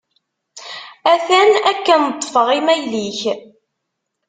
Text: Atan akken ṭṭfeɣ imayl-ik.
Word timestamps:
Atan 1.13 1.51
akken 1.71 2.01
ṭṭfeɣ 2.13 2.47
imayl-ik. 2.59 3.21